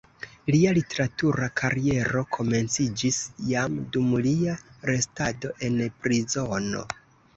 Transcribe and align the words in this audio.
Lia 0.53 0.69
literatura 0.75 1.49
kariero 1.61 2.23
komenciĝis 2.37 3.19
jam 3.53 3.77
dum 3.97 4.09
lia 4.29 4.57
restado 4.93 5.53
en 5.69 5.79
prizono. 6.07 6.83